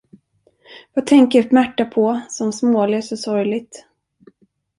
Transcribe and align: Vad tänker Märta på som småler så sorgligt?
Vad 0.93 1.05
tänker 1.05 1.47
Märta 1.51 1.85
på 1.85 2.21
som 2.29 2.53
småler 2.53 3.01
så 3.01 3.17
sorgligt? 3.17 3.85